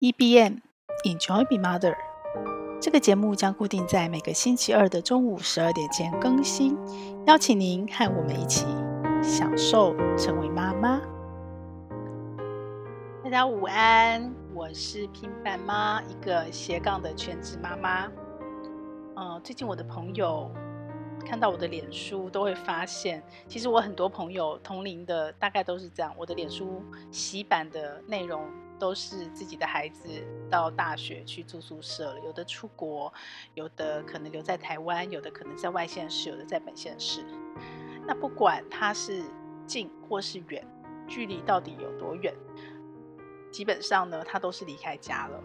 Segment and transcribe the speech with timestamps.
[0.00, 0.62] EBM
[1.04, 1.94] Enjoy Be Mother，
[2.80, 6.74] 这个节目将固定在每个星期二的中午十二点前更新，
[7.26, 8.64] 邀请您和我们一起
[9.22, 11.02] 享受成为妈妈。
[13.22, 18.06] 大家午安，我是平板妈，一个斜杠的全职妈妈。
[19.16, 20.50] 嗯、最近我的朋友
[21.26, 28.42] 看到我的脸书，都会发现，其实我很多朋友同龄的大概都是这样，我的脸书洗版的内容。
[28.80, 30.08] 都是自己的孩子
[30.50, 33.12] 到大学去住宿舍了，有的出国，
[33.54, 37.24] 有的可能留在台湾，有的可能在外县市，有的在本县市。
[38.06, 39.22] 那不管他是
[39.66, 40.66] 近或是远，
[41.06, 42.34] 距离到底有多远，
[43.52, 45.40] 基本上呢，他都是离开家了。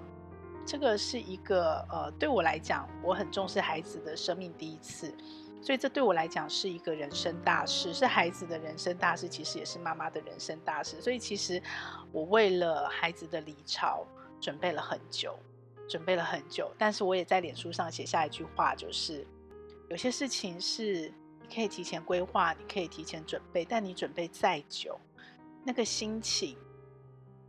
[0.65, 5.13] 这个是一个呃，对我来讲，我很重视孩子的生命第一次。
[5.65, 11.01] 所以这对我来讲是一个人生大事，是孩子的人生大事，其实也是妈妈的人生大事。
[11.01, 11.59] 所以其实
[12.11, 14.05] 我为了孩子的离巢
[14.39, 15.35] 准备了很久，
[15.89, 16.71] 准备了很久。
[16.77, 19.25] 但是我也在脸书上写下一句话，就是
[19.89, 24.99] 有些事情是你可以提前规划，你可以提前准备，但你准备再久，
[25.63, 26.55] 那个心情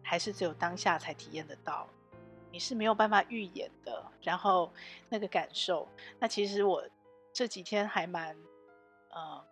[0.03, 1.87] 还是只有当下才体验得到，
[2.51, 4.03] 你是没有办法预演的。
[4.23, 4.73] 然后
[5.11, 5.87] 那个感受，
[6.19, 6.83] 那其实我。
[7.37, 8.35] 这几天还蛮，
[9.11, 9.47] 呃，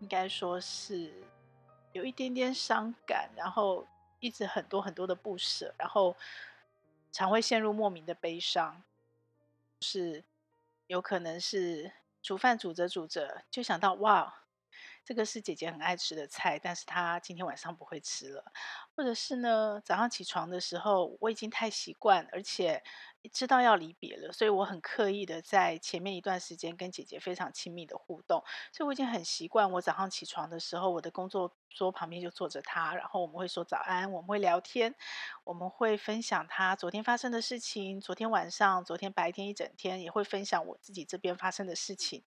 [0.00, 1.10] 应该说是
[1.92, 3.86] 有一点点伤感，然后
[4.20, 6.14] 一直很多很多的不舍，然后
[7.10, 8.82] 常会陷入莫名的悲伤，
[9.80, 10.22] 是
[10.86, 14.42] 有可能是煮饭煮着煮着就想到哇，
[15.02, 18.52] 这个是姐姐很爱吃的菜，但是她今天晚上不会吃了，
[18.94, 22.84] 或者是呢，早上起床的时候我已经太习惯，而且。
[23.28, 34.94] 知道要离别了，所以我很刻意的在前面一段时间跟姐姐非常亲密的互动，所以我已经很习惯，我早上起床的时候，我的工作桌旁边就坐着他，然后我们会说早安，我们会聊天，
[35.44, 42.22] 我们会分享他昨天发生的事情，昨天晚上、昨天白天一整天，也会分享我自己这边发生的事情。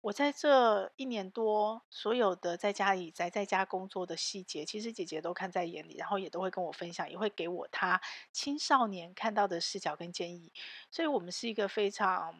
[0.00, 8.00] 我在这一年多，所有的在家里宅在家工作的细节，其实姐姐都看在眼里，然后也都会跟我分享，也会给我她
[8.32, 10.52] 青少年看到的视角跟建议。
[10.90, 12.34] 所以，我们是一个非常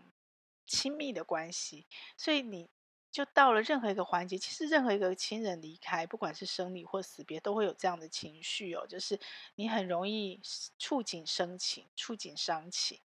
[0.67, 1.87] 亲密的关系。
[2.17, 2.69] 所以，你
[3.13, 9.21] 就到了任何一个环节，其实任何一个亲人离开，不管是生离或死别，都会有这样的情绪哦，就是
[9.55, 10.41] 你很容易
[10.79, 12.99] 触景生情，触景伤情。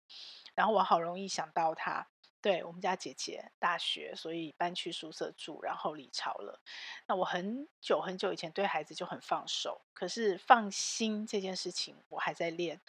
[0.54, 2.08] 然后，我好容易想到他。
[2.40, 6.62] 对，我们家姐姐大学，所以搬去宿舍住，然后离巢了。
[7.08, 12.80] 那我很久很久以前对孩子就很放手，可是放心这件事情我还在练，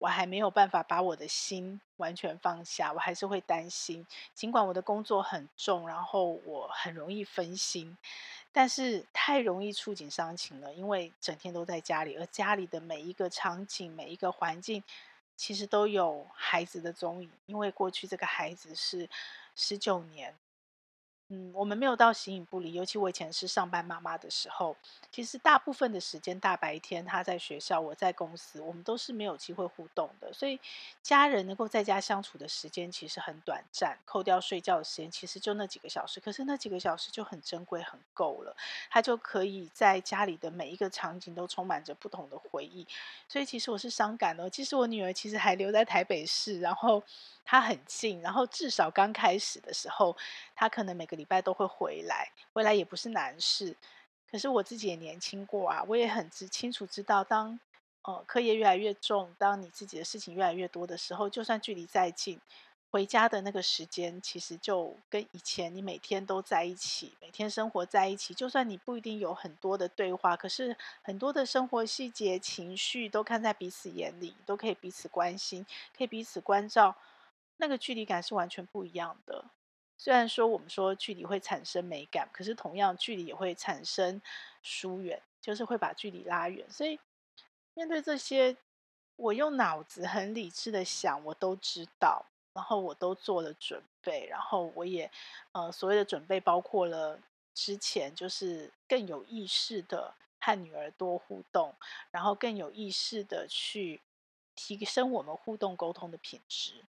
[0.00, 4.04] 我还没有办法把我的心完全放下，我还是会担心。
[4.34, 7.96] 尽管我的工作很重，然后我很容易分心，
[8.50, 14.82] 但是太容易触景伤情了，因为整天都在家里，而家里的每一个场景、每一个环境。
[15.36, 19.08] 其实都有孩子的踪影，因为过去这个孩子是
[19.56, 20.34] 十九年。
[21.32, 22.72] 嗯，我们没有到形影不离。
[22.72, 24.76] 尤其我以前是上班妈妈的时候，
[25.12, 30.32] 其实大部分的时间大白天他在学校，我在公司，我们都是没有机会互动的。
[30.32, 30.58] 所以
[31.04, 36.18] 家人能够在家相处的时间其实很短暂，扣掉睡觉的时间，其实就那几个小时。
[36.18, 38.56] 可是那几个小时就很珍贵、很够了，
[38.90, 42.84] 他就可以在家里的每一个场景都充满着不同的回忆。
[43.28, 44.50] 所以其实我是伤感的。
[44.50, 47.00] 其实我女儿其实还留在台北市，然后。
[47.44, 50.16] 他很近，然后至少刚开始的时候，
[50.54, 53.76] 他可能每个礼拜都会回来，回来也不是难事。
[54.30, 57.58] 可是我自己也年轻过啊，我也很知清楚知道，当
[58.02, 62.40] 呃课业越来越重，当你自己的事情越来越多的时候，就算距离再近，
[62.92, 75.66] 回家的那个时间其实就跟以前你每天都在一起，每天生活在一起，就算你不一定有很多的对话，可是很多的生活细节、情绪都看在彼此眼里，都可以彼此关心，
[75.98, 76.94] 可以彼此关照。
[77.60, 79.44] 那个距离感是完全不一样的。
[79.98, 84.20] 虽然说我们说距离会产生美感，可是同样距离也会产生
[84.62, 86.68] 疏远，就是会把距离拉远。
[86.70, 86.98] 所以
[87.74, 88.56] 面对这些，
[89.16, 92.24] 我用脑子很理智的想，我都知道，
[92.54, 95.10] 然后我都做了准备，然后我也
[95.52, 97.20] 呃所谓的准备包括了
[97.52, 101.74] 之前就是更有意识的和女儿多互动，
[102.10, 104.00] 然后更有意识的去
[104.54, 106.82] 提升我们互动沟通的品质。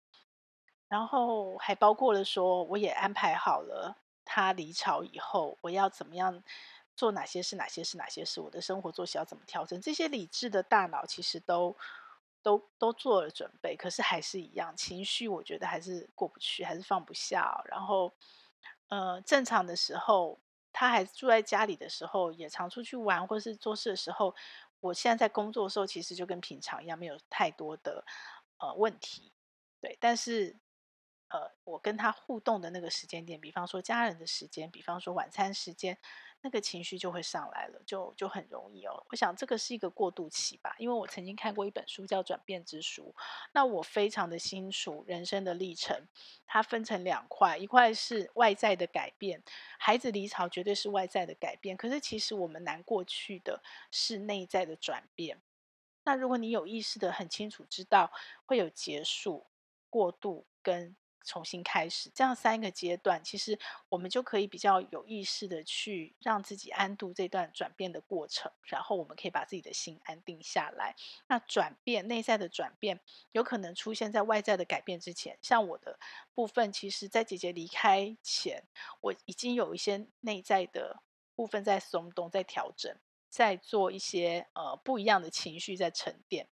[0.89, 3.95] 然后还包括了说，我也安排好了
[4.25, 6.43] 他离巢以后，我要怎么样
[6.95, 11.75] 做哪些事，哪些事，哪些事，我的生活作息要怎么调整，这些理智的大脑其实都
[12.41, 17.61] 都都做了准备，可是还是一样，情绪我觉得还是过不去，还是放不下。
[17.65, 18.11] 然后，
[18.89, 20.39] 呃，正常的时候，
[20.73, 24.33] 他还住在家里的时候，也常出去玩或是做事的时候，
[24.79, 28.03] 我现在在工作的时候，其实就跟平常一样，没有太多的
[28.57, 29.31] 呃问题，
[29.81, 29.95] 对。
[30.01, 30.55] 但是
[31.29, 35.97] 呃，我跟他互动的那个时间点，比方说家人的时间，比方说晚餐时间。
[36.41, 39.05] 那个情绪就会上来了，就就很容易哦。
[39.09, 43.13] 我想这个是一个过渡期吧，因为我曾经看过一本书叫《转变之书》，
[43.51, 46.07] 那我非常的清楚人生的历程，
[46.45, 49.43] 它分成两块，一块是外在的改变，
[49.77, 53.61] 孩子离巢绝对是外在的改变，可是其实我们难过去的
[53.91, 55.41] 是内在的转变。
[56.05, 58.13] 那如果你有意识的很清楚知道
[58.45, 59.45] 会有结束、
[59.89, 60.95] 过渡跟。
[61.25, 63.57] 重新开始，这样三个阶段，其实
[63.89, 70.95] 我们就可以比较有意识的去让自己安度这段转变的过程，然后我们可以把自己的心安定下来。
[71.27, 72.99] 那转变内在的转变，
[73.31, 75.37] 有可能出现在外在的改变之前。
[75.41, 75.99] 像我的
[76.33, 78.63] 部分，其实在姐姐离开前，
[79.01, 81.01] 我已经有一些内在的
[81.35, 82.95] 部分在松动、在调整、
[83.29, 86.47] 在做一些呃不一样的情绪在沉淀，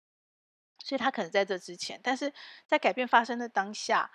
[0.82, 2.32] 所以他可能在这之前，但是
[2.66, 4.10] 在改变发生的当下。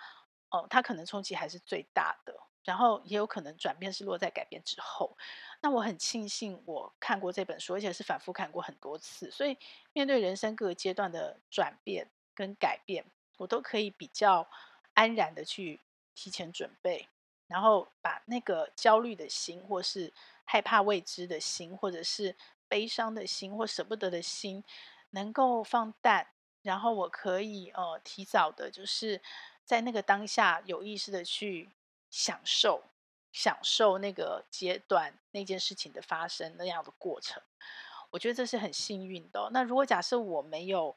[0.50, 5.16] 哦，他可能冲击还是最大的，然后也有可能转变是落在改变之后。
[5.62, 9.56] 那我很庆幸我看过这本书，而且是反复看过很多次，所以
[9.92, 13.04] 面对人生各个阶段的转变跟改变，
[13.38, 14.48] 我都可以比较
[14.94, 15.78] 安然的去
[16.14, 17.08] 提前准备，
[17.46, 20.12] 然后把那个焦虑的心，或是
[20.44, 22.34] 害怕未知的心，或者是
[22.66, 24.64] 悲伤的心，或舍不得的心，
[25.10, 26.26] 能够放淡，
[26.62, 29.22] 然后我可以呃提早的，就是。
[29.70, 31.70] 在那个当下，有意识的去
[32.10, 32.82] 享受、
[33.30, 37.40] 享受那个阶段那件事情的发生那样的过程，
[38.10, 39.48] 我觉得这是很幸运的。
[39.52, 40.96] 那如果假设我没有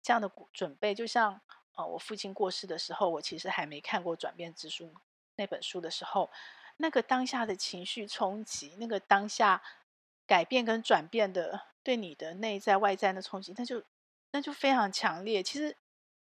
[0.00, 1.40] 这样的准备，就像
[1.74, 4.86] 呃我父亲过世的时候，我其实还没看过《转变之书》
[5.34, 6.30] 那本书的时候，
[6.76, 9.60] 那个当下的情绪冲击，那个当下
[10.28, 13.82] 改变跟转变的对你的内在外在的冲击，那就
[14.30, 15.42] 那就非常强烈。
[15.42, 15.76] 其实。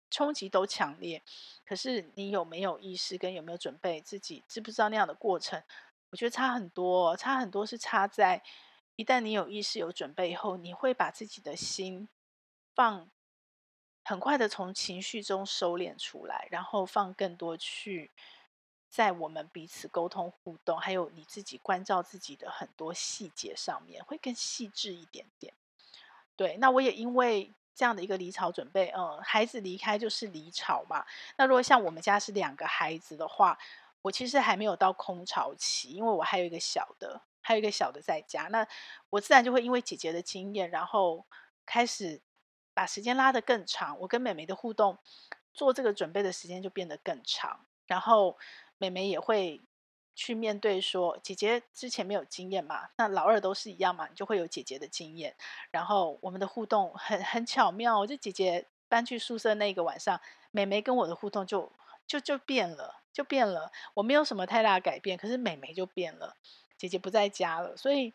[0.10, 1.22] 冲击都强烈，
[1.66, 5.62] 可是你有没有意识跟有没有准备自己知不知道那样的过程？
[6.10, 8.42] 我觉得差很多，差很多是差在
[8.96, 12.08] 一旦你有意识有准备以后，你会把自己的心
[12.74, 13.10] 放
[14.06, 18.10] 很快的从情绪中收敛出来，然后放更多去
[18.90, 25.54] 在我们彼此沟通互动，还有你自己关照自己的很多细节上面，会更细致一点点。
[26.38, 27.54] 对，那我也因为。
[27.78, 31.06] 这样的一个离巢准备，嗯，孩子离开就是离巢嘛。
[31.38, 33.56] 那如果像我们家是两个孩子的话，
[34.02, 38.48] 我其实还没有到空巢期，因为我还有一个小的，还有一个小的在家。
[38.48, 38.68] 那
[39.12, 41.24] 我自然就会因为姐姐的经验，然后
[41.68, 42.20] 开始
[42.74, 44.00] 把时间拉得更长。
[44.00, 44.98] 我跟妹妹的互动，
[45.54, 47.68] 做这个准备的时间就变得更长。
[47.86, 48.40] 然后
[48.80, 49.62] 妹妹也会。
[50.18, 55.36] 去面对说，姐姐之前没有经验嘛，那老二都是一样嘛，你就会有姐姐的经验。
[55.70, 60.20] 然后我们的互动很很巧妙，就姐姐搬去宿舍那个晚上，
[60.50, 61.72] 妹妹跟我的互动就
[62.08, 63.72] 就就变了，就变了。
[63.94, 66.36] 我没有什么太大的改变，可是妹妹就变了，
[66.80, 68.12] 姐姐不在家了，所以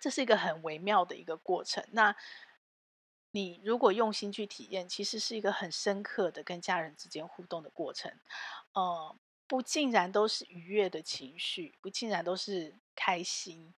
[0.00, 1.84] 这是一个很微妙的一个过程。
[1.92, 2.16] 那
[3.32, 8.10] 你如果用心去体验，其实是一个很深刻的跟家人之间互动的过程，
[8.74, 9.17] 嗯。
[9.48, 13.74] 不尽然都是愉悦的情绪，不尽然都是开心、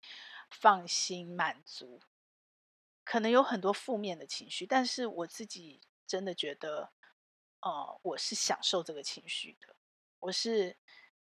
[0.49, 2.01] 放心、满足，
[3.03, 4.65] 可能有很多负面的情绪。
[4.65, 6.91] 但是我自己真的觉得，
[7.61, 9.75] 呃，我是享受这个情绪的，
[10.21, 10.75] 我是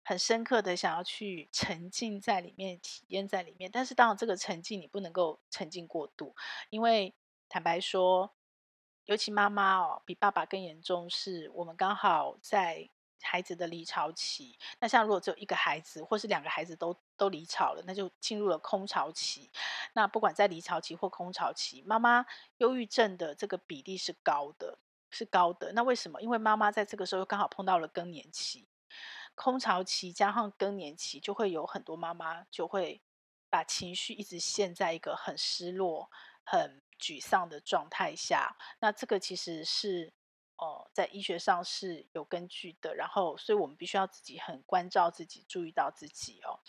[0.05, 3.69] 很深刻的想要去沉浸在里面、体验在里面。
[3.69, 6.33] 但是当然，这个沉浸你不能够沉浸过度，
[6.69, 7.13] 因为
[7.49, 8.33] 坦白说，
[9.03, 12.89] 尤其妈妈哦，比爸爸更严重，是我们刚好在。
[13.21, 19.51] 孩子的离巢期，那像如果只有一个孩子，或是两个孩子都都离巢了，那就进入了空巢期。
[19.93, 22.25] 那不管在离巢期或空巢期，妈妈
[22.57, 24.77] 忧郁症的这个比例是高的，
[25.09, 25.73] 是高的。
[25.73, 26.21] 那为什么？
[26.21, 28.67] 因为妈妈在这个时候刚好碰到了更年期，
[29.35, 33.01] 空巢期加上更年期，就会有很多妈妈就会
[33.49, 36.09] 把情绪一直陷在一个很失落、
[36.43, 38.55] 很沮丧的状态下。
[38.79, 40.13] 那这个其实是。
[40.59, 46.59] 哦，在医学上是有根据的，然后，所以我们必须要自己很关照自己，注意到自己哦。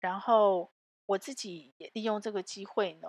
[0.00, 0.72] 然后
[1.04, 3.06] 我自己也利用这个机会呢，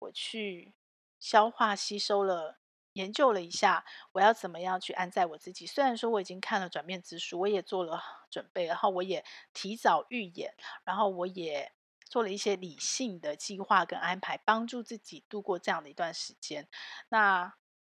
[0.00, 0.74] 我去
[1.18, 2.58] 消化吸收了，
[2.92, 5.66] 研究了一下，我要怎么样去安在我自己。
[5.66, 7.98] 虽然说我已经看了转变之书，我也做了
[8.30, 10.54] 准备，然后我也提早预演，
[10.84, 11.72] 然后我也
[12.04, 16.68] 做了一些理性的计划跟安排，帮助自己度过这样的一段时间。
[17.08, 17.54] 那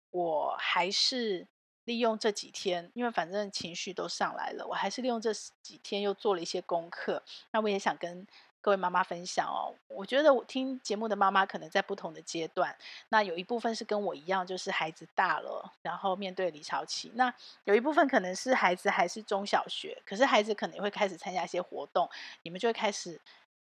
[0.10, 1.53] 我还是。
[1.86, 7.22] 利用这几天，因为反正情绪都上来了，我还是利用这几天又做了一些功课。
[7.52, 8.26] 那我也想跟
[8.62, 9.76] 各位妈妈分享哦。
[9.88, 12.76] 我觉得我听节目的妈妈可能在不同的阶段，
[13.10, 17.34] 那有一部分是跟我一样，就是孩子大了，然后面对离巢期；那
[17.66, 22.10] 有一部分可能是孩子还是中小学，可是孩子可能也会开始参加一些活动，
[22.44, 23.20] 你们就会开始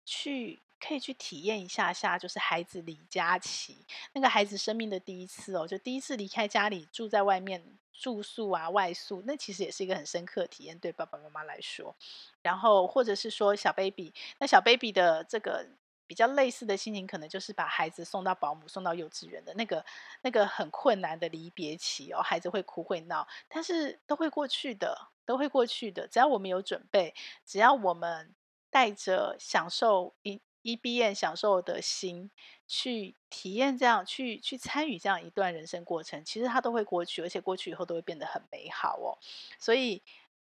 [0.06, 0.60] 去。
[0.80, 11.96] 可以去体验一下下，就是孩子离家期，那个孩子生命的第一次哦，就第一次离开家里，住在外面住宿啊，外宿，那其实也是一个很深刻体验，对爸爸妈妈来说。
[12.42, 15.68] 然后或者是说小 baby，那小 baby 的这个
[16.08, 19.86] 比较类似的心情，可能就是把孩子送到保姆、送到幼稚园的那个
[20.22, 27.14] 那个很困难的离别期哦，孩子会哭会闹，但是都会过去的，都会过去的，只要我们有准备，
[27.46, 28.34] 只要我们
[28.70, 30.42] 带着享受一。
[30.64, 32.30] EBM 享受的心
[32.68, 39.18] 去体验这样，去去参与这样一段人生过程，其实它都会过去，而且过去以后都会变得很美好哦。
[39.58, 40.04] 所以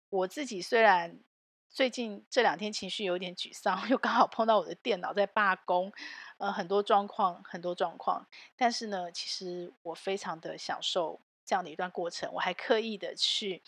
[0.09, 1.21] 我自己虽然
[1.69, 5.93] 最近这两天情绪有点沮丧， 又刚好碰到我的电脑在罢工，
[6.39, 8.27] 呃，很多状况，很多状况。
[8.57, 13.63] 但是呢，其实我非常的享受这样的一段过程，我还刻意的去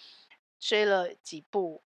[0.59, 1.83] 追了几部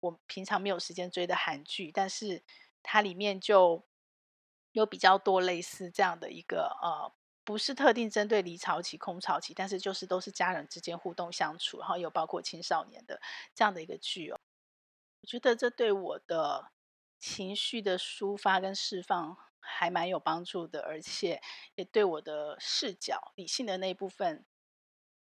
[0.00, 2.42] 我平常没有时间追的韩剧，但是
[2.82, 3.82] 它里面就。
[4.74, 7.12] 有比较多类似这样的一个呃，
[7.44, 13.20] 不是特定针对离巢期、空巢期，但是就是都是家人之间互动相处，然后有包括青少年的
[13.54, 14.38] 这样的一个剧哦。
[15.22, 16.72] 我觉得这对我的
[17.20, 21.40] 情绪的抒发跟释放还蛮有帮助的，而且
[21.76, 24.44] 也对我的视角、理性的那一部分。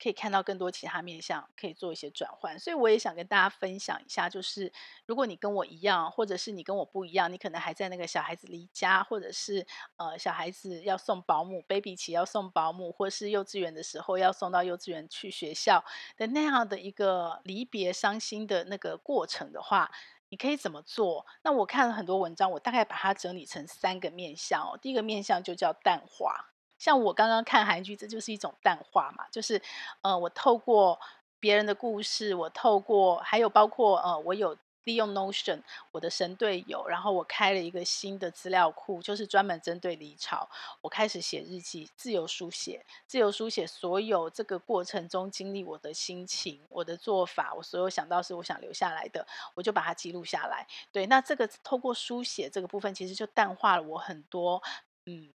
[0.03, 4.69] 可以看到更多其他面向，可以做一些转换，所以我也想跟大家分享一下，就是
[5.05, 15.81] 如果你跟我一样，或者是你跟我不一样，你可能还在那个小孩子离家，或者是呃小孩子要送保姆，baby 期要送保姆，或是幼稚园的时候要送到幼稚园去学校
[16.17, 19.89] 的那样的一个离别伤心的那个过程的话，
[20.27, 21.25] 你可以怎么做？
[21.43, 24.77] 那我看了很多文章，我大概把它整理成三个面向哦。
[24.81, 26.52] 第一个面向就叫淡化。
[26.83, 29.61] 像我刚刚看韩剧，这就是一种淡化嘛，就是，
[30.01, 30.99] 呃，我透过
[31.39, 35.61] 别人的故事，我透过还有包括呃，我有利用 Notion
[35.93, 40.49] 我的神队友，然后我开了一个新的资料库，就是专门针对离巢，
[40.81, 50.67] 我开始写日记，自由书写，自由书写所有这个过程中经历我的心情，我的做法，我所有想到是我想留下来的，我就把它记录下来。
[50.91, 54.61] 对，那这个透过书写这个部分，其实就淡化了我很多，
[55.05, 55.31] 嗯。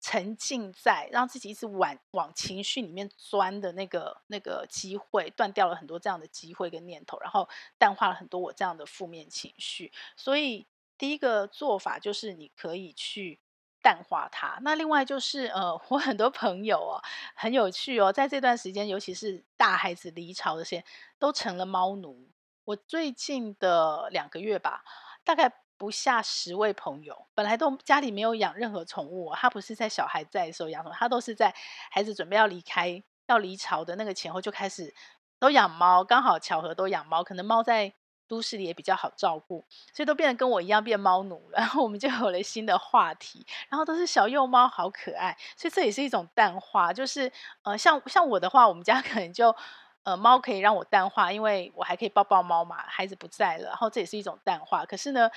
[0.00, 9.92] 沉浸在让自己一直往往情绪里面钻的那个那个机会，断掉了很多这样的机会跟念头，然后淡化了很多我这样的负面情绪。
[10.16, 13.40] 所以第一个做法就是你可以去
[13.82, 14.58] 淡化它。
[14.62, 17.02] 那另外就是呃， 我很多朋友哦，
[17.34, 20.84] 很有趣哦，在这段时间，尤其是大孩子离巢的时间，
[21.18, 22.28] 都成了猫奴。
[22.64, 24.84] 我最近的两个月吧，
[25.24, 25.52] 大概。
[25.78, 31.54] 不下十位朋友，本来都家里没有养任何宠物，他不是在小孩在的时候养宠物，他都是在
[31.90, 34.92] 孩子准备要离开、要离巢的那个前后就开始
[35.38, 37.92] 都养猫，刚好巧合都养猫，可能猫在
[38.26, 41.58] 都市里也比较好照顾，所以都变得跟我一样变猫奴了。
[41.60, 47.30] 然 后我们就有了新的话题，然后都是小幼猫，好可爱，所以这也是一种淡化，就是
[47.62, 49.54] 呃，像像我的话，我们家可能就
[50.02, 54.84] 呃猫可以让我淡化，因为我还可以抱抱猫嘛，孩子不在了，然后这也是一种淡化。
[54.84, 55.30] 可是呢。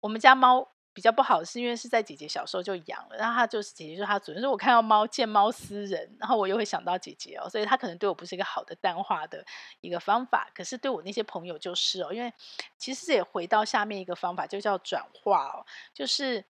[0.00, 9.44] 我们家猫比较不好，是因为是在姐姐小时候就养了，然后它就是姐姐就是它主人，所以我看到猫见猫思人，然后我又会想到姐姐哦，所以它可能对我不是一个好的淡化的
[9.80, 12.32] 一个方法，可是对我那些朋友就是哦，因为
[12.78, 16.42] 其实也回到下面一个方法，就叫转化哦，就是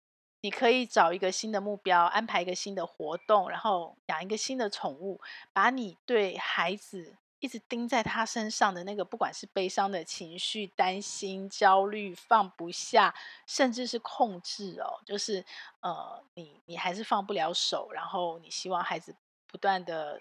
[0.42, 5.20] 你可以找一个新的目标，安排一个新的活动，然后养一个新的宠物，
[5.54, 7.16] 把你对孩子。
[7.40, 13.14] 一直盯在他身上的那个，不管是悲伤的情绪、担心、焦虑、放不下，
[13.46, 15.46] 甚至是控制哦，就是
[15.82, 19.16] 呃，你你还是放不了手，然后你希望孩子
[19.48, 20.20] 不断的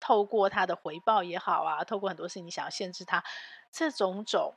[0.00, 3.22] 透过他的回报也好啊，透过很多事情你想要限制他，
[3.72, 4.54] 这种种。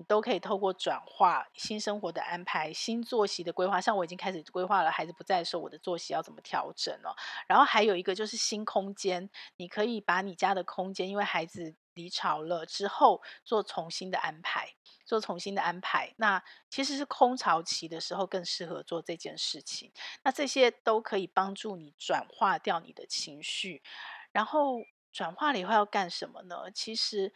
[0.00, 7.12] 你都可以透过转化新生活的安排、新作息的规划，像我已经开始规划了，孩子不在的时候，我的作息要怎么调整哦。
[7.46, 9.28] 然后还有一个就是新空间，
[9.58, 14.70] 你可以把你家的空间，因为孩子离巢了之后，做重新的安排，
[15.04, 16.14] 做重新的安排。
[16.16, 19.92] 那其实是空巢期的时候更适合做这件事情。
[20.22, 23.82] 那这些都可以帮助你转化掉你的情绪，
[24.32, 24.78] 然后
[25.12, 26.70] 转化了以后要干什么呢？
[26.74, 27.34] 其实。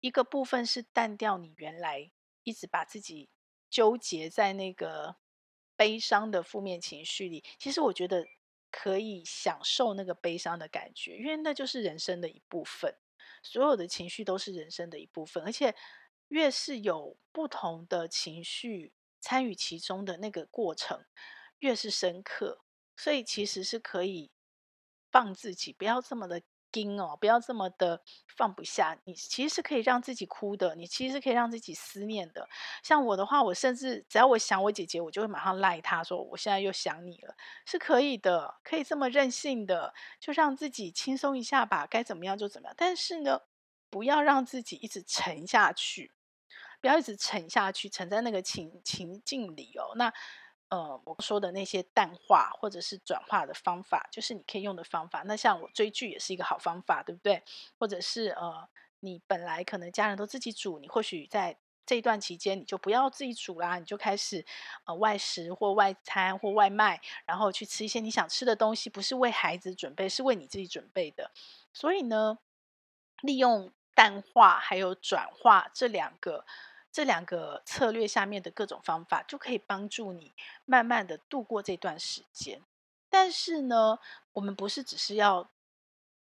[0.00, 2.10] 一个部分是淡掉你原来
[2.44, 3.28] 一直把自己
[3.68, 5.16] 纠结在那个
[5.76, 8.26] 悲伤的负面情绪里，其实我觉得
[8.70, 12.96] 可以享受那个悲伤的感觉，因为那就是人生的一部分。
[13.42, 15.74] 所有的情绪都是人生的一部分，而且
[16.28, 21.04] 越是有不同的情绪参与其中的那个过程
[21.58, 22.64] 越是深刻，
[22.96, 24.30] 所以其实是可以
[25.10, 26.42] 放自己，不要这么的。
[26.76, 28.02] 惊哦，不要这么的
[28.36, 28.98] 放不下。
[29.04, 32.46] 你其实是可以让自己哭的，你其实是可以让自己思念的。
[32.82, 42.74] 像我的话，我甚至只要我想我姐姐，我就会马上赖她说，我现在又想你了，是可以的，可以这么任性的，就让自己轻松一下吧，该怎么样就怎么样。
[42.76, 43.40] 但是呢，
[43.88, 46.12] 不要让自己一直沉下去，
[46.80, 49.94] 不要一直沉下去，沉在那个情情境里哦。
[49.96, 50.12] 那。
[50.68, 55.22] 呃，我说的那些淡化或者是转化的方法，就是你可以用的方法。
[55.24, 57.42] 那像我追剧也是一个好方法，对不对？
[57.78, 58.68] 或者是呃，
[59.00, 61.56] 你本来可能家人都自己煮，你或许在
[61.86, 64.44] 这一段期间你就不要自己煮啦，你就开始
[64.86, 71.30] 呃外食或外餐或外卖，然后去吃一些你想吃的东西，不是为孩子准备，是为你自己准备的。
[71.72, 72.38] 所以呢，
[73.22, 76.44] 利用淡化还有转化这两个。
[76.96, 80.32] 这两个策略下面的各种方法，就可以帮助你
[80.64, 82.62] 慢慢的度过这段时间。
[83.10, 83.98] 但是呢，
[84.32, 85.50] 我们不是只是要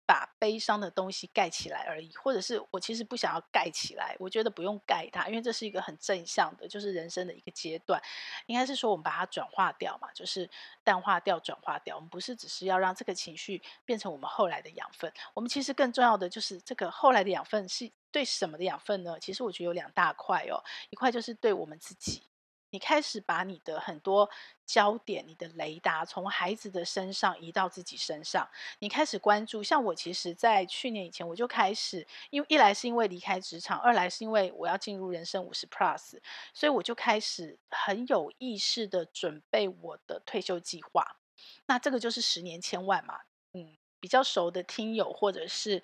[0.06, 8.02] 把悲伤的东西盖起来而已，或者是我其实不想要盖起来，我觉得不用盖它，因为这是一个很正向的，就是人生的一个阶段。
[8.48, 10.50] 应该是说我们把它转化掉嘛，就是
[10.84, 11.96] 淡化掉、转化掉。
[11.96, 19.20] 我们不是只是要让这个情绪变成我们后来的养分，我们其实更重要的就是这个后来的养分是对什么的养分呢？
[19.20, 22.24] 其实我觉得有两大块哦，一块就是对我们自己。
[22.70, 24.30] 你开始把你的很多
[24.66, 29.62] 焦点、你的雷达从孩子的身上移到自己身上，你开始关注。
[29.62, 36.18] 像我，其实，在去年以前我就开始，因为一来是因为离开职场，二来是因为我要进入人生五十 plus，
[36.54, 41.18] 所以我就开始很有意识的准备我的退休计划。
[41.66, 43.20] 那这个就是十年千万嘛，
[43.52, 45.84] 嗯，比较熟的听友或者是。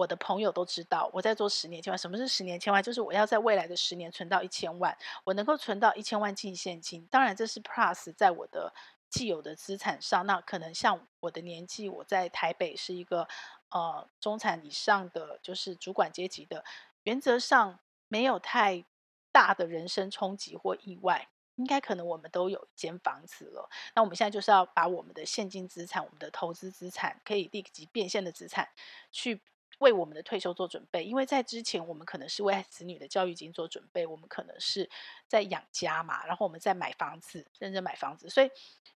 [0.00, 1.98] 我的朋友都知道我在做十年千万。
[1.98, 2.82] 什么是十年千万？
[2.82, 7.06] 就是我要在未来的十年存到一千万，我能够存到一千万进现金。
[7.10, 8.72] 当然，这是 Plus 在我的
[9.10, 10.24] 既有的资产上。
[10.24, 13.28] 那可能像我的年纪，我在台北是一个
[13.68, 16.64] 呃中产以上的，就是主管阶级的，
[17.02, 17.78] 原则上
[18.08, 18.82] 没有太
[19.30, 21.28] 大的人生冲击或意外。
[21.56, 23.68] 应该可能我们都有一间房子了。
[23.94, 28.66] 那我们现在就是要把我们的现金资产、我们的投资资产、可以立即变现的资产
[29.12, 29.42] 去。
[29.80, 34.88] 为我们的退休做准备，因为在之前我们可能是为子女的教育金做准备，我们可能是
[35.26, 38.28] 在养家嘛，然后我们在买房子，认真买房子。
[38.30, 38.50] 所以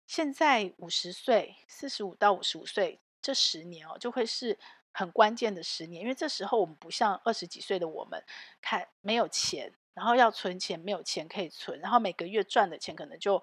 [0.07, 4.59] 现在五十岁，四十五到五十五岁这十年哦，就会是
[4.93, 8.23] 很关键的十年，因为这时候我们不像二十几岁的我们，
[8.61, 13.43] 看没有钱，然后要存钱，没有钱可以存，然后每个月赚的钱可能就。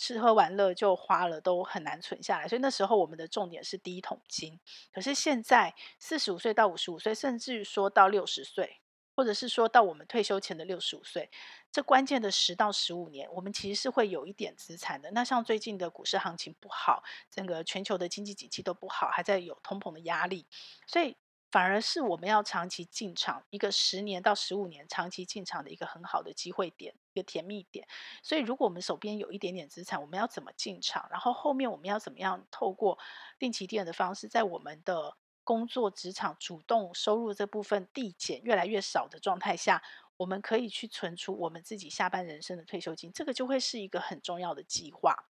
[0.00, 4.58] 吃喝玩乐就花了，都很难存下来，所以那时候我们的重点是第一桶金。
[4.90, 8.80] 可是现在四十五岁到五十五岁，甚至于说到六十岁，
[9.14, 11.30] 或者是说到我们退休前的六十五岁，
[11.70, 15.10] 这关键的十到十五年，我们其实是会有一点资产的。
[15.10, 20.46] 那像最近的股市行情不好，整个全球的经济景气都不好，还在有通膨的压力，
[20.86, 21.16] 所以。
[21.52, 27.86] 反而是我们要长期进场，一个十年到十五年长期进场的一个很好的机会点，一个甜蜜点。
[28.22, 31.08] 所以，如果我们手边有一点点资产，我们要怎么进场？
[31.10, 32.98] 然后后面我们要怎么样透过
[33.38, 39.82] 定期定额的方式，在我们的工作职场主动收入这部分递减越来越少的状态下，
[40.16, 43.10] 我们可以去存出我们自己下半人生的退休金。
[43.12, 45.29] 这个就会是一个很重要的计划。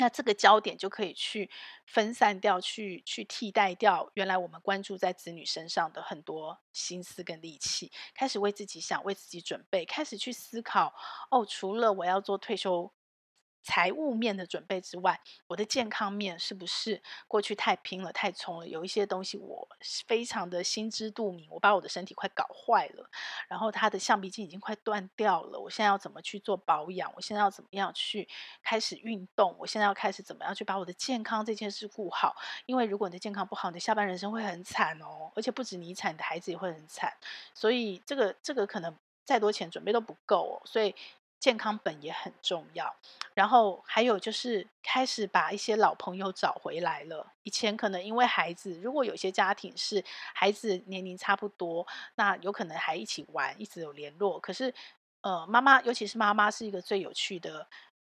[0.00, 1.50] 那这个焦点就可以去
[1.86, 10.94] 分散掉，去去替代掉原来我们关注在子女身上的很多心思跟力气，开始为自己想，为自己准备，开始去思考。
[11.30, 12.92] 哦，除了我要做退休。
[13.62, 18.66] 财务面的准备之外，我的健康面是不是过去太拼了、太冲了？
[18.66, 19.68] 有一些东西我
[20.06, 23.10] 非常的心知肚明，我把我的身体快搞坏了，
[23.48, 25.58] 然后他的橡皮筋已经快断掉了。
[25.58, 27.12] 我现在要怎么去做保养？
[27.14, 28.26] 我现在要怎么样去
[28.62, 29.54] 开始运动？
[29.58, 32.34] 我现在要开始怎么样去把我的健康这件事顾好？
[32.66, 37.12] 因为如果你的健康不好，你的下半人生会很惨哦，而且不止你惨，你的孩子也会很惨。
[37.54, 40.94] 所以这个这个可能再多钱准备都不够哦，所以。
[41.40, 42.94] 健康本也很重要，
[43.32, 47.32] 然后还有就是开始把一些老朋友找回来了。
[47.44, 54.38] 以前可能因为孩子，如果有些家庭是孩子年龄差不多，那有可能还一起玩，一直有联络。
[54.38, 54.72] 可是，
[55.22, 57.66] 呃，妈妈，尤其是妈妈，是一个最有趣的，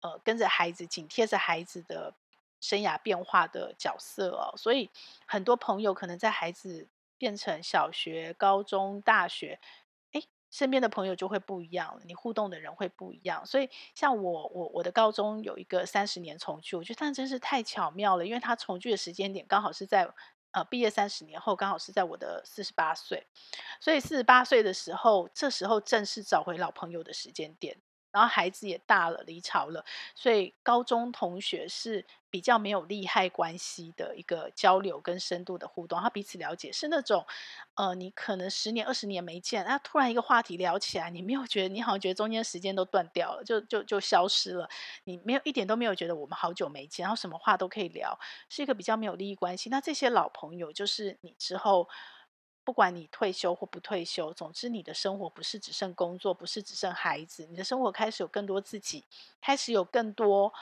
[0.01, 2.13] 呃，跟着孩子，紧贴着孩子的
[2.61, 4.53] 生涯变化的角色哦。
[4.57, 4.91] 所以，
[5.27, 9.61] 很多朋友可能在孩子变成小学、高中、大学。
[10.53, 13.45] 身边的朋友就会不一样，你互动的人会不一样。
[13.45, 20.09] 所以，像我，我我的高中有一个三十年重聚，我觉得那真是太巧妙了，因为他重聚的时间点刚好是在
[20.51, 23.27] 呃毕业三十年后，刚好是在我的四十八岁。
[23.81, 27.79] 所以四十八岁的时候，这时候正是找回老朋友的时间点。
[28.13, 37.27] 然后孩子也大了，离巢了，所以高中同学是比较没有利害关系的一个交流跟深度的互动，他彼此了解是那种，
[37.75, 44.69] 呃，你可能十年二十年没见，啊，突然一个话题聊起来，你没有觉得，你好像觉得中间时间都断掉了，就就就消失了，
[45.05, 49.71] 你没有一点都没有觉得我们好久没见，然后什么话都可以聊，是一个比较没有利益关系。
[49.71, 51.89] 那这些老朋友就是你之后。
[52.65, 59.05] 不管你退休或不退休，总之你的生活不是只剩工作，不是只剩孩子，你的生活开始有更多自己，
[59.41, 60.53] 开始有更多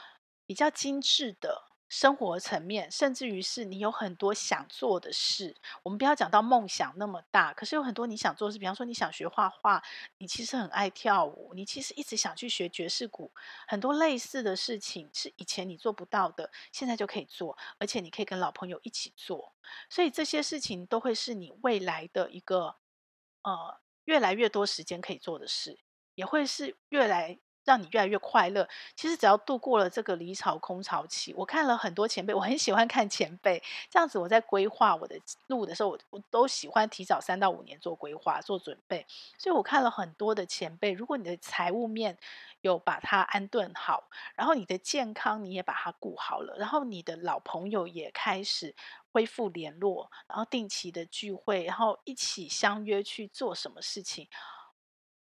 [0.47, 1.70] 比较精致的。
[1.91, 5.57] 生活层面，甚至于是你有很多想做的事。
[5.83, 8.61] 我们不要讲到梦想那么大，可是有很多你想做的事。
[8.61, 9.83] 比方说，你想学画画，
[10.19, 13.33] 你其实很爱跳舞，你其实一直想去学爵士鼓。
[13.67, 19.53] 很多类似的事情是以前你做不到的，现在就可以做，而且你可以跟老朋友一起做。
[19.89, 22.77] 所以这些事情都会是你未来的一个
[23.43, 25.81] 呃越来越多时间可以做的事，
[26.15, 27.41] 也会是越来。
[27.71, 28.69] 让你越来越快乐。
[28.97, 34.19] 其实只要度过了这个离巢空巢期，我看了很多前辈，我很喜欢看前辈这样子。
[34.19, 39.07] 我在规划我的路的时候，我我都喜欢提早三到五年做规划、做准备。
[39.39, 42.19] 所以我看了很多的前辈，如果你的财务面
[42.63, 44.03] 有把它安顿好，
[44.35, 48.75] 然后你的健康你也把它顾好了，然后你的老朋友也开始
[49.13, 54.27] 恢复联络，然后定期的聚会，然后一起相约去做什么事情。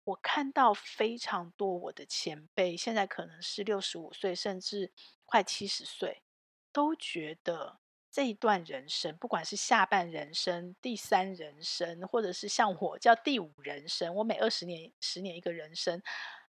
[0.06, 4.92] 我看到非常多我的前辈，现在可能是六十五岁，甚至
[5.26, 6.22] 快七十岁，
[6.72, 7.80] 都觉得
[8.12, 16.00] 这一段人生，不管是下半人生、第三人生，或者是像我叫第五人生，我每二十年、十年一个人生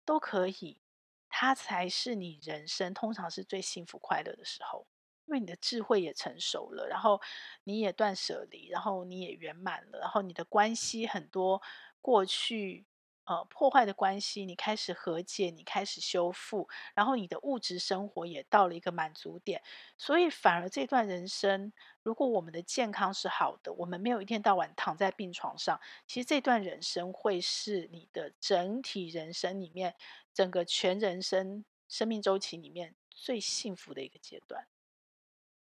[0.03, 0.81] 都可以，
[1.29, 4.85] 它才是你人生通常是最幸福快乐的时候，
[5.25, 7.21] 因为你的智慧也成熟了，然后
[7.63, 11.61] 你也断舍离，然后你也圆满了，然后你的关系很多
[12.01, 12.85] 过去。
[13.27, 19.61] 呃，破坏的关系，你开始和解，你开始修复，然后你的物质生活也到了一个满足点，
[19.97, 29.95] 所以反而这段人生，如果我们的健康是好的，我们没有一天到晚躺在病床上，其实这段人生会是你的整体人生里面，
[30.33, 34.67] 整个全人生生命周期里面最幸福的一个阶段。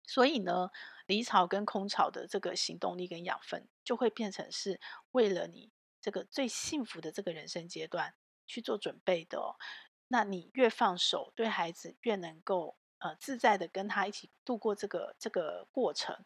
[0.06, 0.70] 所以呢，
[1.06, 5.72] 离巢跟空巢的这个行动力跟养分，就会变成是为了你。
[6.00, 8.14] 这个最幸福的这个人生阶段
[8.46, 9.56] 去做准备的，
[10.08, 16.24] 那你越放手，对孩子越能够呃自在的跟他一起度过这个这个过程，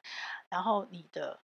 [0.49, 1.43] 然后你的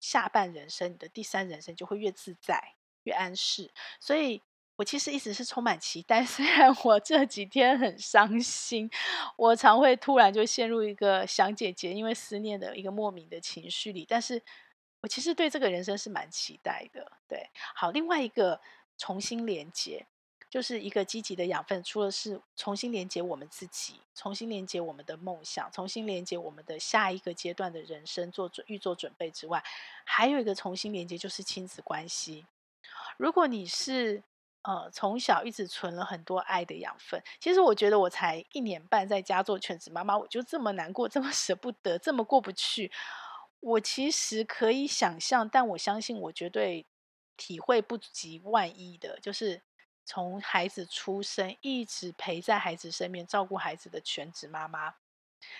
[0.00, 3.70] 下半人生，你的第三人生就会越自在越安适。
[4.00, 4.42] 所以
[4.76, 8.90] 我其实一直是充满期待， 虽然我这几天很伤心，
[9.36, 14.42] 我常会突然就陷入一个想姐姐因为思念的一个莫名的情绪里，但是。
[15.06, 17.48] 我其实对这个人生是蛮期待的，对。
[17.76, 18.60] 好，另外一个
[18.98, 20.04] 重新连接，
[20.50, 21.80] 就是一个积极的养分。
[21.84, 29.62] 除了是重新连接我们自己，重新连接我们的梦想，重新连接我们的下一个阶段的人生，做准预做准备之外，
[30.04, 32.44] 还有一个重新连接，就是亲子关系。
[33.16, 34.24] 如果你是
[34.62, 42.90] 呃从小一直存了很多爱的养分，其实我觉得我才一年半在家做全职妈妈，我就这么难过，这么舍不得，这么过不去。
[43.60, 46.86] 我其实可以想象，但我相信我绝对
[47.36, 49.62] 体会不及万一的，就是
[50.04, 54.94] 从孩子出生一直陪在孩子身边照顾孩子的全职妈妈，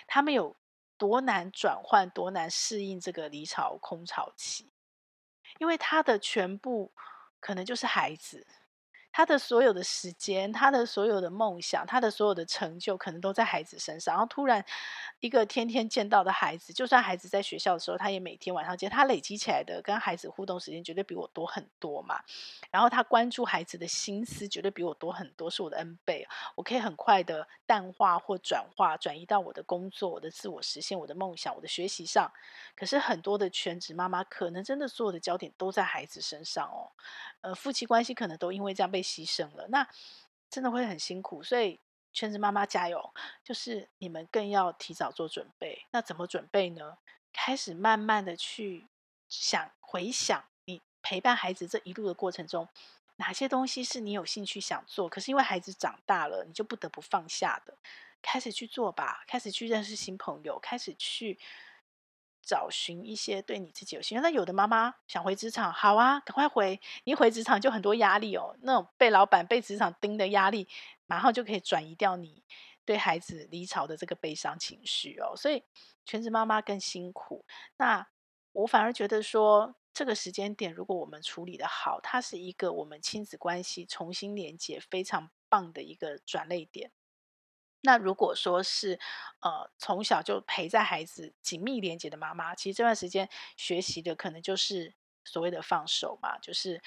[0.07, 0.55] 他们有
[0.97, 4.71] 多难转换，多难适应这个离巢空巢期，
[5.59, 6.91] 因为他的全部
[7.39, 8.47] 可能就是孩子。
[9.17, 14.13] 他的所有的时间，他的所有的梦想，他的所有的成就，可能都在孩子身上。
[14.13, 14.63] 然后突然，
[15.21, 18.87] 一个天天见到的孩子，就算孩子在学校的时候，他也每天晚上见。
[18.87, 22.19] 他累积起来的跟孩子互动时间，绝对比我多很多嘛。
[22.69, 26.27] 然后他关注孩子的心思，绝对比我多很多，是我的 N 倍。
[26.53, 32.31] 我可以很快的淡化或转化，转移到我的工作、我的自我实现、我的梦想、我的学习上。
[32.75, 36.93] 可是很多的全职妈妈，可能真的所有的焦点都在孩子身上哦。
[37.47, 39.87] 呃，夫妻关系可能都因为这样被牺牲了，那
[40.49, 41.41] 真的会很辛苦。
[41.41, 41.79] 所以
[42.11, 45.85] 全职妈妈加油，就是你们更要提早做准备。
[45.91, 46.97] 那怎么准备呢？
[47.31, 48.85] 开始慢慢的去
[49.29, 52.67] 想、回想你陪伴孩子这一路的过程中，
[53.15, 57.73] 哪些东西是你有兴趣想做，可是因为孩子长大了，你就不得不放下的，
[58.21, 59.23] 开始去做吧。
[59.25, 61.39] 开始去认识新朋友，开始去。
[62.47, 64.21] 找寻一些对你自己有兴趣。
[64.21, 66.79] 那有的妈妈想回职场，好啊，赶快回。
[67.03, 70.65] 一回职场就很多压力哦，那种被老板、被职场盯的压力，
[71.05, 72.41] 马上就可以转移掉你
[72.85, 75.35] 对孩子离巢的这个悲伤情绪哦。
[75.35, 75.61] 所以
[76.05, 77.43] 全职妈妈更辛苦。
[77.75, 78.07] 那
[78.53, 86.91] 我反而觉得说，这个时间点，如果我们处理得好，它是一个我们亲子关系重新连接非常棒的一个转捩点。
[87.87, 88.99] 那如果说是
[89.39, 96.81] 呃从小就陪在孩子紧密连接的妈妈，其实这段时间学习的可能就是所谓的放手嘛，就是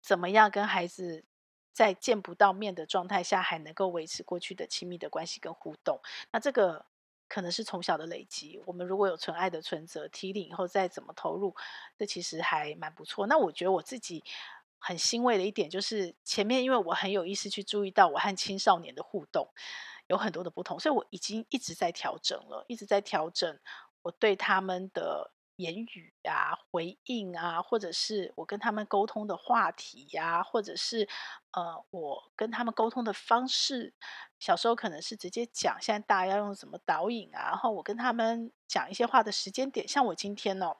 [0.00, 1.24] 怎么样跟孩子
[1.72, 6.00] 在见不到面的状态下，还能够维持过去的亲密的关系跟互动。
[6.30, 6.86] 那这个。
[7.28, 11.56] 可能是从小的累积，我们如果有纯爱的存折，提领以后再怎么投入，
[11.98, 13.26] 这其实还蛮不错。
[13.26, 14.22] 那我觉得我自己
[14.78, 19.48] 很欣慰的一点，就是前面因为我很有意识去注意到我和青少年的互动
[20.08, 23.58] 有很多的不同，所以我已经一直在调整了，一直在调整
[24.02, 25.32] 我对他们的。
[25.56, 31.08] 言语啊，回应啊，或者是我跟他们沟通的话题呀、或者是
[31.52, 33.94] 呃，我跟他们沟通的方式。
[34.38, 37.48] 小时候可能是直接讲，现在大家要用什么导引啊？
[37.48, 40.76] 然后我跟他们讲一些话的时间点，像我今天哦，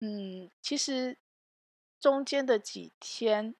[0.00, 1.16] 嗯，其实
[2.00, 3.54] 中间的几天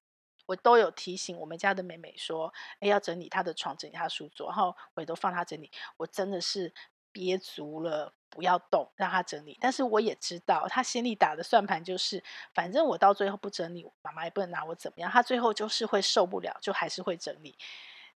[0.51, 5.71] 我都有提醒我们家的妹妹说，哎，要整理她的床，整理她的书桌，然后我也都放她整理。
[5.97, 6.73] 我真的是
[7.11, 8.13] 憋足了。
[8.33, 9.57] 不要动，让她整理。
[9.59, 15.11] 但是我也知道，她心里打的算盘就是，反正我到最后不整理，妈妈也不能拿我怎么样。
[15.11, 17.57] 她最后就是会受不了，就还是会整理。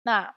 [0.04, 0.34] 那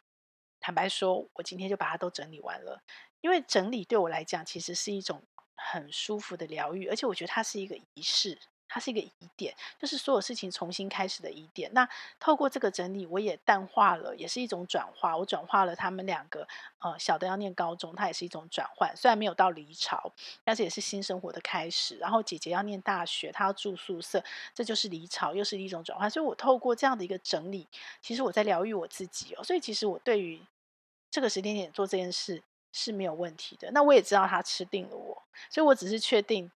[0.58, 2.82] 坦白说，我今天就把它都整理完了，
[3.20, 5.22] 因为整理对我来讲其实是一种
[5.54, 8.36] 很舒服的疗愈，而且我觉得它是一个仪式。
[8.68, 11.72] 它是一个疑点，就是所有事情重新开始的疑点。
[11.72, 11.88] 那
[12.20, 15.16] 透过这个整理，我也淡化了，也是一种转化。
[15.16, 16.46] 我转化了他们两个，
[16.80, 18.94] 呃，小的要念高中，它也是一种转换。
[18.94, 20.12] 虽然没有到离巢，
[20.44, 21.96] 但是也是新生活的开始。
[21.96, 24.22] 然后姐姐要念大学，她要住宿舍，
[24.54, 26.10] 这就是离巢，又是一种转换。
[26.10, 27.66] 所以我透过这样的一个整理，
[28.02, 29.42] 其实我在疗愈我自己哦。
[29.42, 30.40] 所以其实我对于
[31.10, 33.70] 这个时间点做这件事是没有问题的。
[33.70, 36.50] 那我也知道他吃定了我，所以我只是确定。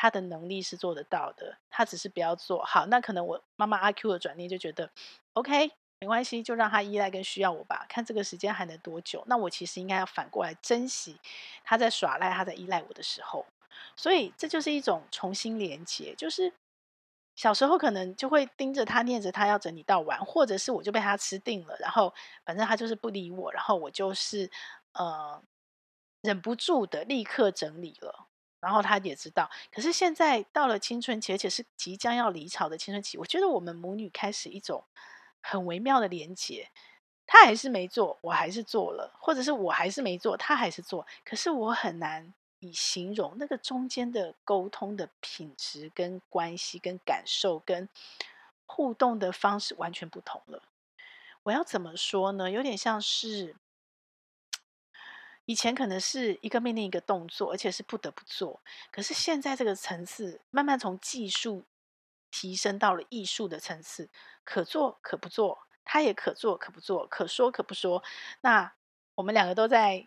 [0.00, 2.86] 他的能力是做得到的，他只是不要做好。
[2.86, 4.88] 那可能我妈妈阿 Q 的转念就觉得
[5.32, 7.84] ，OK，没关系，就让他依赖跟需要我吧。
[7.88, 9.24] 看这个时间还能多久？
[9.26, 11.18] 那我其实应该要反过来珍惜
[11.64, 13.44] 他在耍赖、他在依赖我的时候。
[13.96, 16.14] 所以这就是一种重新连接。
[16.16, 16.52] 就是
[17.34, 24.48] 小时候可能就会盯着他念着他要整理到完，或者是我就被他吃定了，然后反正他就是不理我，然后我就是
[24.92, 25.42] 呃
[26.22, 28.27] 忍不住的立刻整理了。
[28.60, 34.82] 然后他也知道，可是现在到了青春期，而且是即将要离巢的青春期，我觉得我们母女开始一种
[35.40, 36.68] 很微妙的连接。
[37.24, 41.06] 他还是没做，我还是做了，或者是我还是没做，他还是做。
[41.24, 47.88] 可是我很难以形容那个中间的沟通的品质、跟关系、跟感受、跟
[48.66, 50.62] 互动的方式完全不同了。
[51.42, 52.50] 我要怎么说呢？
[52.50, 53.54] 有点像是。
[55.48, 58.60] 以前可能是一个命令一个动作，而且是不得不做。
[58.92, 61.64] 可是现在这个层次慢慢从技术
[62.30, 64.10] 提升到了艺术的层次，
[64.44, 68.04] 可做可不做，他也可做可不做，可说可不说。
[68.42, 68.74] 那
[69.14, 70.06] 我们两个都在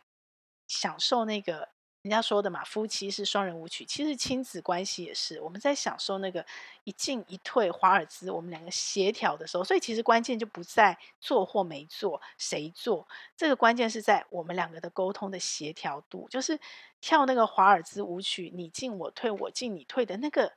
[0.67, 1.69] 享受那个。
[2.03, 5.39] 人家说的嘛，夫妻是双人舞曲，其实亲子关系也是。
[5.39, 6.43] 我们在享受那个
[6.83, 16.59] 一进一退华尔兹，我们两个协调的时候，所以其实关键就不在做或没做，谁做，这个关键是在我们两个的沟通的协调度，就是
[16.99, 20.51] 跳那个华尔兹舞曲，你进我退，我进你退的那个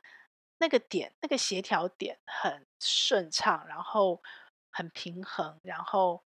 [0.56, 4.22] 那个点，那个协调点很顺畅，然后
[4.70, 6.22] 很平衡，然后。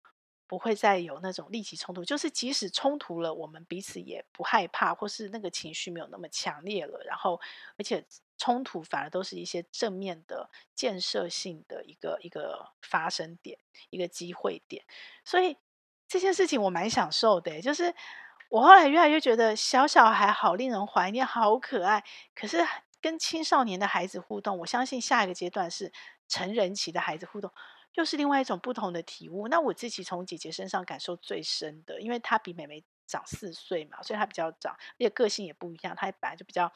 [0.48, 7.04] 不会再有那种立即冲突，就是即使冲突了，我们彼此也不害怕，或是那个情绪没有那么强烈了。
[7.06, 7.40] 然后，
[7.78, 8.06] 而且
[8.38, 14.86] 冲突反而都是一些正面的、建设性的一个一个发生点，一个机会点。
[15.26, 15.58] 所以
[16.08, 17.94] 这件事情我蛮享受的，就是
[18.50, 22.02] 我后来越来越觉得小小孩好令人怀念，好可爱。
[22.34, 22.66] 可是
[23.02, 25.92] 跟青少年的孩子互动，我相信下一个阶段是
[26.30, 27.52] 成人期的孩子互动。
[27.98, 29.48] 又是另外一种不同的体悟。
[29.48, 35.96] 那我自己从姐姐身上感受最深的，因为她比妹妹长四岁嘛，所以她比较长，而且个性也不一样。
[35.96, 36.72] 她本来就比较，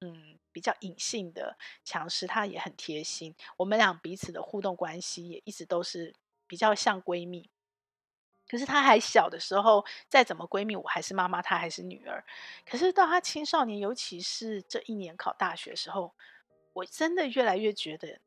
[0.00, 3.34] 嗯，比较隐性的强势，她也很贴心。
[3.56, 6.14] 我们俩彼此的互动关系也一直都是
[6.46, 7.48] 比较像闺蜜。
[8.46, 12.22] 可是她还小的时候，再怎么闺蜜，我还是妈妈，她还是女儿。
[12.66, 16.14] 可是到她青少年，尤其是这一年考大学时候，
[16.74, 18.20] 我真的越来越觉得。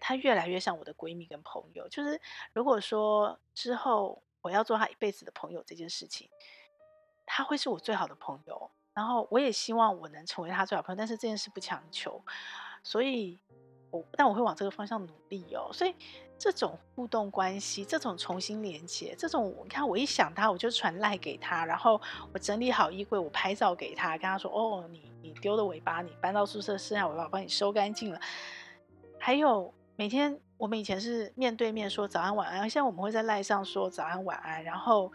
[0.00, 2.20] 她越来越像我的闺蜜跟朋友，就是
[2.52, 6.28] 如果说之后我要做她一辈子的朋友这件事情，
[7.24, 8.70] 她会是我最好的朋友。
[8.94, 12.24] 然后我也希望我能成为她最好朋友，但是这件事不强求，
[12.82, 13.38] 所以
[13.90, 15.70] 我但我会往这个方向努力哦。
[15.70, 15.94] 所以
[16.38, 22.00] 这种互动关系，这种重新连接，这种你看我一想她，我就传赖给她，然后
[22.32, 28.18] 我整理好衣柜，我拍照给她，跟她说：“哦，你你丢的尾巴，你搬到宿舍剩下尾巴，我帮你收干净了。”
[29.20, 34.62] 还有每天我们以前是面对面说早安晚安，现在我们会在赖上说早安晚安。
[34.62, 35.10] 然后，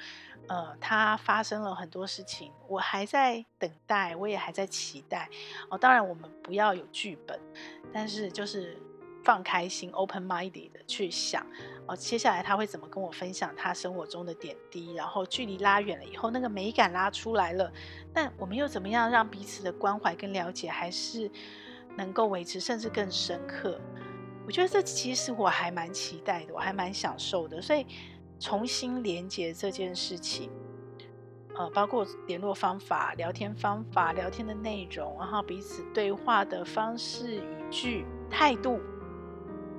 [0.48, 5.30] 呃，他发生了很多事情，我还在等待，我也还在期待。
[5.70, 7.40] 哦，当然我们不要有剧本，
[7.94, 8.78] 但是就是。
[9.24, 11.46] 放开心，open minded 的去想
[11.86, 14.96] 哦，接下来他会怎么跟我分享他生活中的点滴？
[14.96, 17.72] 然后距离拉远了以后，那个美感拉出来了，
[18.12, 21.30] 但我们又怎么样让彼此的关怀跟了解还是
[21.96, 23.80] 能够维持，甚至更深刻？
[24.46, 27.62] 我觉得这其实我还蛮期待的，我还蛮享受的。
[27.62, 27.86] 所以
[28.40, 30.50] 重新连接这件事情，
[31.56, 38.80] 呃，包括联络方法、聊天方法、聊天的内容，然后彼此对话的方式、语句、态度。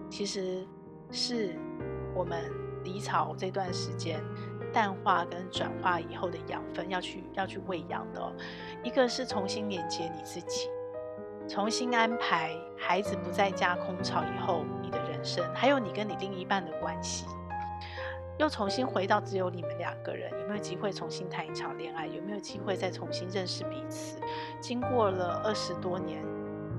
[0.09, 0.67] 其实
[1.11, 1.57] 是
[2.15, 2.53] 我们
[2.85, 4.23] 离巢这段时间
[4.73, 8.33] 淡化跟转化以后的养分，要去要去喂养的哦。
[8.85, 10.69] 一个是重新连接你自己，
[11.49, 17.27] 重新安排孩子不在家空巢以后你的人生，还有你跟你另一半的关系，
[18.39, 22.07] 又重新回到只有你们两个人，有没有机会重新谈一场恋爱？
[22.07, 24.19] 有没有机会再重新认识彼此？
[24.61, 26.23] 经过了二十多年。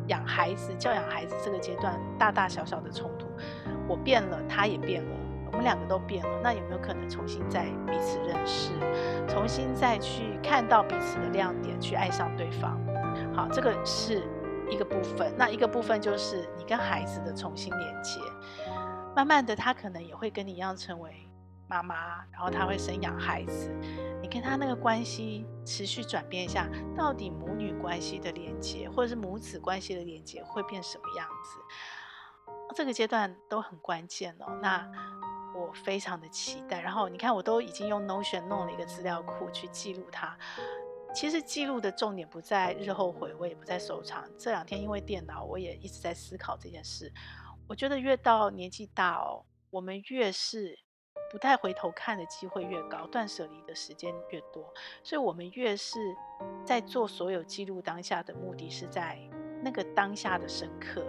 [0.08, 3.26] 养孩子、教养孩子这个阶段，大大小小的冲突，
[3.88, 5.12] 我变了，他也变了，
[5.46, 6.42] 我们两个都变了。
[6.44, 8.74] 那有没有可能重新再彼此认识，
[9.30, 12.78] 重新再去看到彼此的亮点，去爱上对方？
[13.34, 14.24] 好，这个是
[14.70, 15.34] 一个部分。
[15.38, 18.20] 那一个部分就是你跟孩子的重新连接，
[19.16, 21.30] 慢慢的，他可能也会跟你一样成为
[21.68, 23.70] 妈妈，然后他会生养孩子。
[24.22, 31.60] 你跟他那个关系持续转变一下，到底母女关系的连接，或者是母子关系的连接会变什么样子？
[32.76, 34.58] 这个阶段都很关键哦。
[34.62, 34.90] 那
[35.54, 36.82] 我非常的期待。
[36.82, 40.36] 然后你看，我都已经用 Notion 弄了一个资料库去记录它。
[41.14, 44.28] 其实记录的重点不在日后回味，也不在收藏。
[44.38, 47.12] 这两天因为电脑，我也一直在思考这件事。
[47.68, 50.80] 我觉得越到年纪大哦，我们越是。
[51.32, 54.72] 不太回头看的机会越高，断舍离的时间越多，
[55.04, 55.98] 所以我们越是
[56.64, 59.18] 在做所有记录当下的目的是在
[59.64, 61.04] 那个当下的深刻，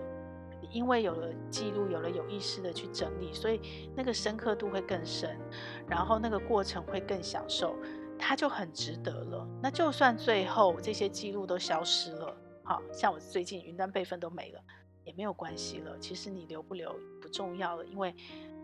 [0.71, 5.39] 因为有了记录，有了有意识的去整理，所以那个深刻度会更深，
[5.87, 7.77] 然后那个过程会更享受，
[8.19, 9.49] 它就很值得了。
[9.63, 14.61] 那就算最后这些记录都消失了，好像我最近云端备份都没了，
[15.05, 15.99] 也没有关系了。
[15.99, 18.15] 其实你留不留不重要了，因为。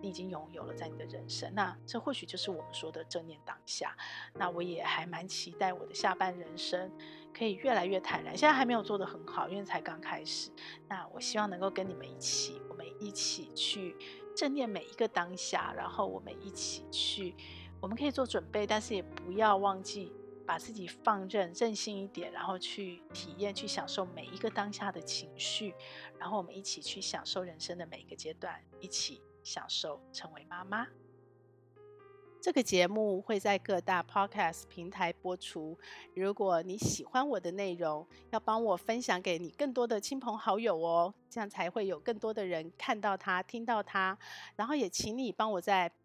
[0.03, 3.95] 你已经拥有了在你的人生，那这或许就是我们说的正念当下。
[4.33, 6.91] 那我也还蛮期待我的下半人生
[7.37, 8.35] 可以越来越坦然。
[8.35, 10.51] 现在还没有做得很好，因为才刚开始。
[10.89, 13.95] 那我希望能够跟你们一起，我们一起去
[14.35, 17.35] 正念每一个当下，然后我们一起去，
[17.81, 20.13] 我们可以做准备，但是也不要忘记
[20.47, 25.75] 把自己放任、任性一点，然后去体验、去享受每一个当下的情绪，
[26.19, 29.23] 然后我们一起去享受人生的每一个阶段，一起。
[29.43, 30.87] 享受成为妈妈。
[32.43, 35.79] 这个节目会在各大 Podcast 平台播出。
[36.15, 44.17] 如果你喜欢我的内容，要帮我分享给你更多的亲朋好友哦，这样才会有更多的人看到它、听到它。
[44.57, 45.91] 然后也请你帮我在